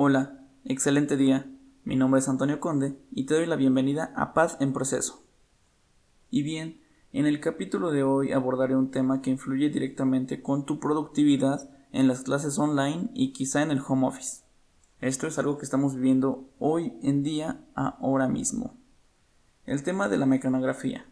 [0.00, 1.50] Hola, excelente día.
[1.82, 5.24] Mi nombre es Antonio Conde y te doy la bienvenida a Paz en Proceso.
[6.30, 6.80] Y bien,
[7.12, 12.06] en el capítulo de hoy abordaré un tema que influye directamente con tu productividad en
[12.06, 14.44] las clases online y quizá en el home office.
[15.00, 18.76] Esto es algo que estamos viviendo hoy en día, ahora mismo.
[19.66, 21.06] El tema de la mecanografía.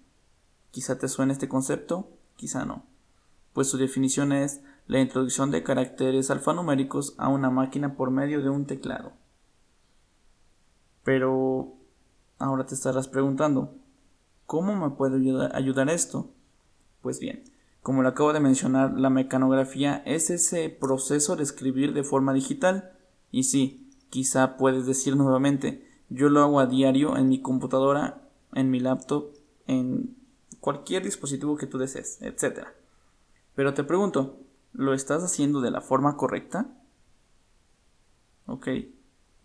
[0.71, 2.87] Quizá te suene este concepto, quizá no.
[3.53, 8.50] Pues su definición es la introducción de caracteres alfanuméricos a una máquina por medio de
[8.50, 9.12] un teclado.
[11.02, 11.74] Pero
[12.38, 13.74] ahora te estarás preguntando,
[14.46, 15.16] ¿cómo me puede
[15.52, 16.30] ayudar, esto?
[17.01, 17.45] Pues bien,
[17.83, 22.93] como lo acabo de mencionar, la mecanografía es ese proceso de escribir de forma digital.
[23.30, 28.23] Y sí, quizá puedes decir nuevamente, yo lo hago a diario en mi computadora,
[28.55, 29.30] en mi laptop,
[29.66, 30.16] en
[30.60, 32.66] cualquier dispositivo que tú desees, etc.
[33.55, 34.41] Pero te pregunto,
[34.77, 36.66] ¿Lo estás haciendo de la forma correcta?
[38.45, 38.69] Ok,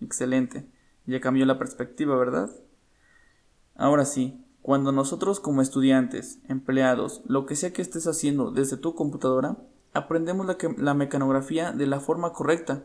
[0.01, 0.67] excelente.
[1.05, 2.51] Ya cambió la perspectiva, ¿verdad?
[3.75, 8.93] Ahora sí, cuando nosotros como estudiantes, empleados, lo que sea que estés haciendo desde tu
[8.93, 9.55] computadora,
[9.93, 12.83] aprendemos la, la, mecanografía de la forma correcta.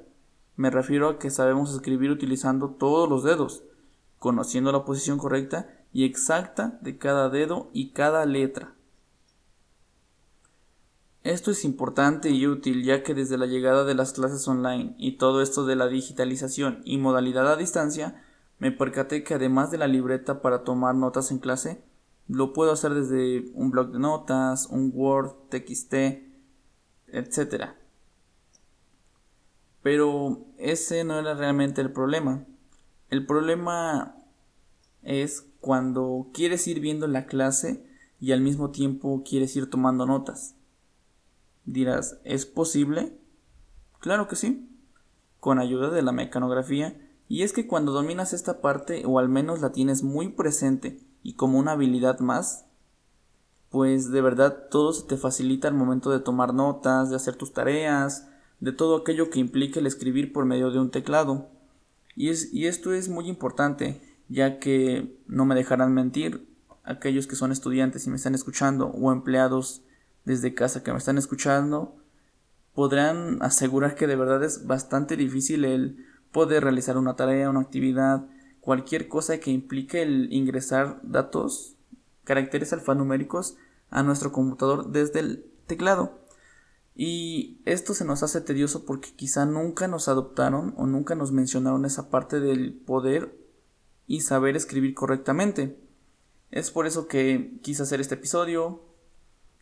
[0.55, 3.65] Me refiero a que sabemos escribir utilizando todos los dedos,
[4.21, 8.76] conociendo la posición correcta y exacta de cada dedo y cada letra.
[11.27, 15.17] Esto es importante y útil ya que desde la llegada de las clases online y
[15.17, 18.23] todo esto de la digitalización y modalidad a distancia,
[18.61, 21.83] me percaté que además de la libreta para tomar notas en clase,
[22.29, 25.95] lo puedo hacer desde un blog de notas, un Word, TXT,
[27.09, 27.71] etc.
[29.83, 32.45] Pero ese no era realmente el problema.
[33.11, 34.15] El problema
[35.03, 37.85] es cuando quieres ir viendo la clase
[38.21, 40.56] y al mismo tiempo quieres ir tomando notas.
[41.67, 43.19] Dirás, ¿es posible?
[44.01, 44.71] Claro que sí,
[45.41, 46.97] con ayuda de la mecanografía,
[47.29, 51.35] y es que cuando dominas esta parte o al menos la tienes muy presente y
[51.35, 52.67] como una habilidad más,
[53.69, 57.53] pues de verdad todo se te facilita al momento de tomar notas, de hacer tus
[57.53, 58.29] tareas,
[58.61, 61.49] de todo aquello que implique el escribir por medio de un teclado.
[62.15, 66.49] Y, es, y esto es muy importante, ya que no me dejarán mentir
[66.85, 69.83] aquellos que son estudiantes y me están escuchando o empleados
[70.27, 71.97] desde casa que me están escuchando
[72.75, 78.27] podrán asegurar que de verdad es bastante difícil el poder realizar una tarea, una actividad,
[78.61, 81.77] cualquier cosa que implique el ingresar datos,
[82.25, 83.57] caracteres alfanuméricos
[83.89, 86.21] a nuestro computador desde el teclado.
[86.95, 91.85] Y esto se nos hace tedioso porque quizá nunca nos adoptaron o nunca nos mencionaron
[91.85, 93.39] esa parte del poder
[94.07, 95.79] y saber escribir correctamente.
[96.51, 98.83] Es por eso que quise hacer este episodio,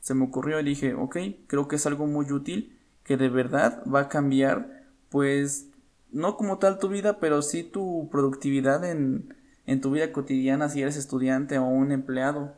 [0.05, 1.17] se me ocurrió y dije, ok,
[1.47, 5.71] creo que es algo muy útil que de verdad va a cambiar, pues,
[6.13, 10.83] no como tal tu vida, pero sí tu productividad en, en tu vida cotidiana si
[10.83, 12.53] eres estudiante o un empleado.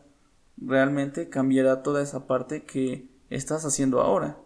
[0.56, 4.38] Realmente cambiará toda esa parte que estás haciendo ahora.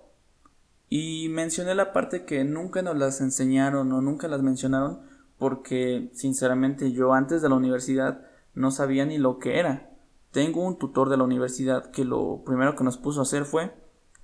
[0.91, 5.00] Y mencioné la parte que nunca nos las enseñaron o nunca las mencionaron
[5.39, 9.90] porque sinceramente yo antes de la universidad no sabía ni lo que era.
[10.32, 13.74] Tengo un tutor de la universidad que lo primero que nos puso a hacer fue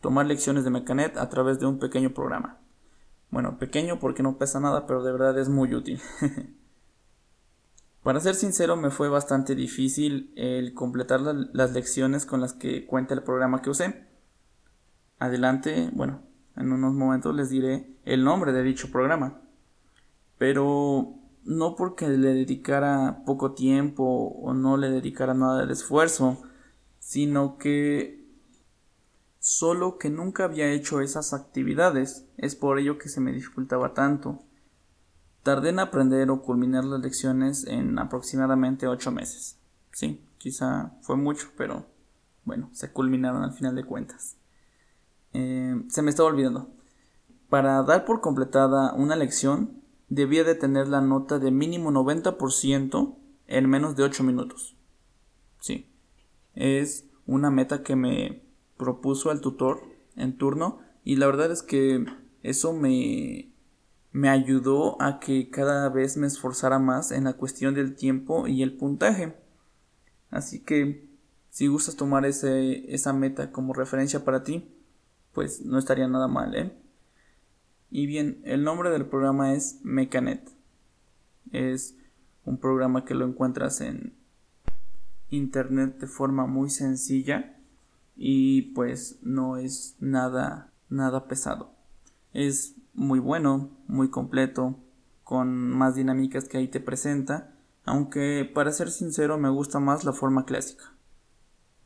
[0.00, 2.60] tomar lecciones de Mecanet a través de un pequeño programa.
[3.30, 6.00] Bueno, pequeño porque no pesa nada, pero de verdad es muy útil.
[8.04, 13.14] Para ser sincero, me fue bastante difícil el completar las lecciones con las que cuenta
[13.14, 14.06] el programa que usé.
[15.18, 16.22] Adelante, bueno,
[16.54, 19.40] en unos momentos les diré el nombre de dicho programa.
[20.38, 26.42] Pero no porque le dedicara poco tiempo o no le dedicara nada de esfuerzo,
[26.98, 28.26] sino que
[29.38, 34.40] solo que nunca había hecho esas actividades, es por ello que se me dificultaba tanto.
[35.44, 39.60] Tardé en aprender o culminar las lecciones en aproximadamente ocho meses.
[39.92, 41.86] Sí, quizá fue mucho, pero
[42.44, 44.36] bueno, se culminaron al final de cuentas.
[45.32, 46.72] Eh, se me estaba olvidando.
[47.48, 53.16] Para dar por completada una lección, debía de tener la nota de mínimo 90%
[53.46, 54.76] en menos de 8 minutos.
[55.60, 55.90] Sí,
[56.54, 58.42] es una meta que me
[58.76, 59.82] propuso el tutor
[60.16, 62.04] en turno y la verdad es que
[62.42, 63.52] eso me,
[64.12, 68.62] me ayudó a que cada vez me esforzara más en la cuestión del tiempo y
[68.62, 69.34] el puntaje.
[70.30, 71.08] Así que
[71.50, 74.68] si gustas tomar ese, esa meta como referencia para ti,
[75.32, 76.72] pues no estaría nada mal, ¿eh?
[77.90, 80.50] Y bien, el nombre del programa es Mecanet.
[81.52, 81.96] Es
[82.44, 84.14] un programa que lo encuentras en
[85.30, 87.56] internet de forma muy sencilla
[88.16, 91.70] y pues no es nada nada pesado.
[92.32, 94.78] Es muy bueno, muy completo,
[95.24, 97.54] con más dinámicas que ahí te presenta,
[97.84, 100.92] aunque para ser sincero me gusta más la forma clásica.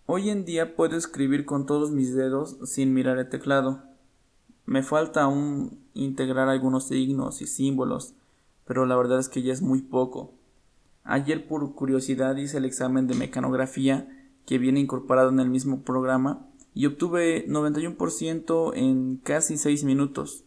[0.06, 3.84] Hoy en día puedo escribir con todos mis dedos sin mirar el teclado.
[4.66, 8.14] Me falta aún integrar algunos signos y símbolos,
[8.64, 10.34] pero la verdad es que ya es muy poco.
[11.04, 14.08] Ayer por curiosidad hice el examen de mecanografía
[14.46, 20.44] que viene incorporado en el mismo programa y obtuve 91% en casi 6 minutos.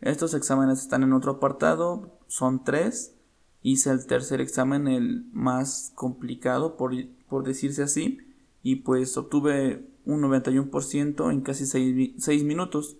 [0.00, 3.14] Estos exámenes están en otro apartado, son tres.
[3.62, 8.18] Hice el tercer examen, el más complicado, por, decirse así,
[8.62, 12.96] y pues obtuve un 91% en casi 6, minutos.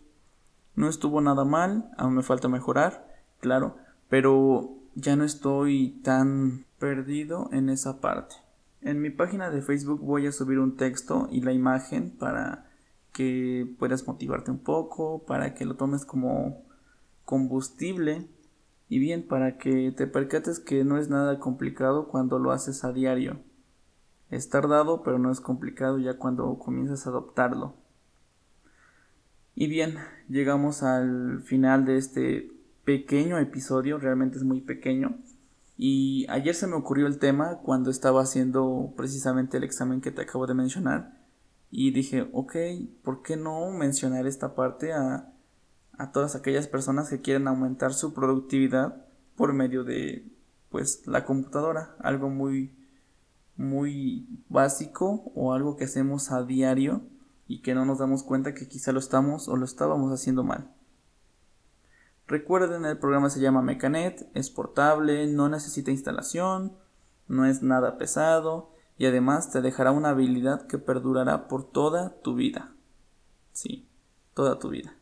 [0.77, 3.09] No estuvo nada mal, aún me falta mejorar,
[3.41, 3.77] claro,
[4.11, 8.37] pero ya no estoy tan perdido en esa parte.
[8.83, 12.71] En mi página de Facebook voy a subir un texto y la imagen para
[13.13, 16.63] que puedas motivarte un poco, para que lo tomes como
[17.25, 18.29] combustible
[18.89, 22.93] y bien para que te percates que no es nada complicado cuando lo haces a
[22.93, 23.41] diario.
[24.29, 27.86] Es tardado pero no es complicado ya cuando comienzas a adoptarlo.
[29.59, 29.97] Y bien,
[30.29, 32.53] llegamos al final de este
[32.85, 35.17] pequeño episodio, realmente es muy pequeño.
[35.79, 40.21] Y ayer se me ocurrió el tema cuando estaba haciendo precisamente el examen que te
[40.21, 41.23] acabo de mencionar.
[41.71, 42.55] Y dije, ok,
[43.03, 45.33] ¿por qué no mencionar esta parte a,
[45.97, 49.07] a todas aquellas personas que quieren aumentar su productividad
[49.37, 50.31] por medio de
[50.69, 52.77] pues la computadora, algo muy
[53.57, 57.09] muy básico o algo que hacemos a diario
[57.49, 60.73] y que no nos damos cuenta que quizá lo estamos o lo estábamos haciendo mal.
[62.27, 66.77] Recuerden, el programa se llama Mecanet, es portable, no necesita instalación,
[67.29, 72.35] no es nada pesado y además te dejará una habilidad que perdurará por toda tu
[72.35, 72.73] vida.
[73.53, 73.89] Sí,
[74.35, 74.97] toda tu vida.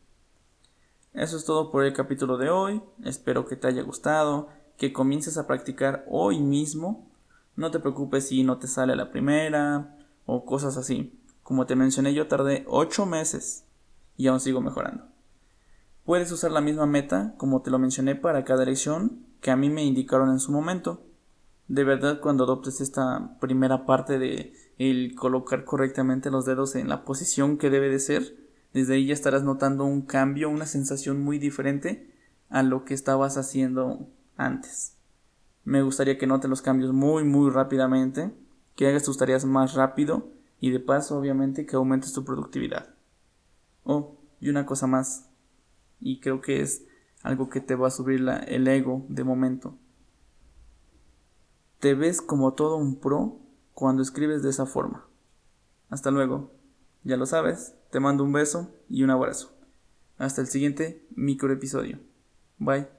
[1.13, 2.83] Eso es todo por el capítulo de hoy.
[3.03, 7.09] Espero que te haya gustado, que comiences a practicar hoy mismo.
[7.55, 11.17] No te preocupes si no te sale la primera o cosas así.
[11.45, 13.65] Como te mencioné, yo tardé 8 meses
[14.17, 15.05] y aún sigo mejorando.
[16.03, 19.69] Puedes usar la misma meta, como te lo mencioné, para cada lección que a mí
[19.69, 21.05] me indicaron en su momento.
[21.67, 27.05] De verdad, cuando adoptes esta primera parte de el colocar correctamente los dedos en la
[27.05, 28.35] posición que debe de ser,
[28.73, 32.11] desde ahí ya estarás notando un cambio, una sensación muy diferente
[32.49, 34.97] a lo que estabas haciendo antes.
[35.63, 38.33] Me gustaría que notes los cambios muy muy rápidamente,
[38.75, 42.95] que hagas tus tareas más rápido y de paso obviamente que aumentes tu productividad.
[43.83, 45.29] Oh, y una cosa más,
[45.99, 46.85] y creo que es
[47.23, 49.77] algo que te va a subir el ego de momento.
[51.79, 53.39] Te ves como todo un pro
[53.73, 55.07] cuando escribes de esa forma.
[55.89, 56.51] Hasta luego.
[57.03, 59.55] Ya lo sabes, te mando un beso y un abrazo.
[60.17, 61.99] Hasta el siguiente micro episodio.
[62.57, 62.94] Bye.